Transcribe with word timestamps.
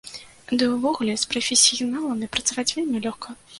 Ды 0.51 0.57
і 0.67 0.69
ўвогуле, 0.75 1.13
з 1.25 1.29
прафесіяналамі 1.35 2.31
працаваць 2.39 2.69
вельмі 2.75 3.07
лёгка. 3.07 3.41